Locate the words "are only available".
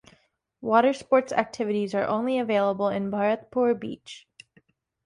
1.93-2.87